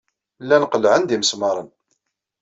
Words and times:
Llan 0.43 0.69
qellɛen-d 0.71 1.15
imesmaṛen. 1.15 1.67